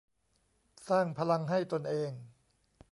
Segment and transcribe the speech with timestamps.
[0.89, 2.11] สร้างพลังให้ตนเอง